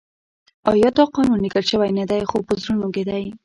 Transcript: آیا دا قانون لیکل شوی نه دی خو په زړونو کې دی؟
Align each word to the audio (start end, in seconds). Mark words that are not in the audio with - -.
آیا 0.71 0.89
دا 0.97 1.03
قانون 1.15 1.37
لیکل 1.45 1.63
شوی 1.71 1.91
نه 1.99 2.03
دی 2.09 2.21
خو 2.29 2.37
په 2.47 2.53
زړونو 2.61 2.87
کې 2.95 3.03
دی؟ 3.09 3.23